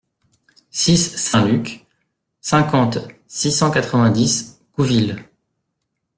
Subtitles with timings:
[0.71, 1.85] six saint Luc,
[2.39, 5.17] cinquante, six cent quatre-vingt-dix, Couville